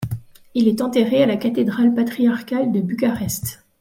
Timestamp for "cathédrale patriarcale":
1.37-2.71